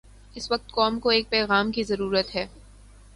[0.35, 2.47] اس وقت قوم کو ایک پیغام کی ضرورت ہے۔